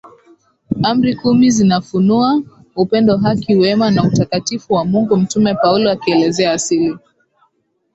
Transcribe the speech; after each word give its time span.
Amri 0.89 1.13
kumi 1.19 1.49
zinafunua 1.49 2.41
Upendo 2.75 3.17
haki 3.17 3.55
wema 3.55 3.91
na 3.91 4.03
Utakatifu 4.03 4.73
wa 4.73 4.85
Mungu 4.85 5.17
Mtume 5.17 5.53
Paulo 5.55 5.91
akielezea 5.91 6.53
asili 6.53 6.97